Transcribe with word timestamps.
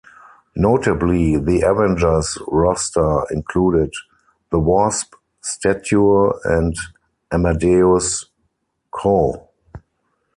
Notably, 0.55 1.37
the 1.37 1.61
Avengers 1.61 2.35
roster 2.47 3.21
included 3.29 3.93
the 4.49 4.57
Wasp, 4.57 5.13
Stature 5.43 6.31
and 6.43 6.75
Amadeus 7.31 8.25
Cho. 8.99 9.47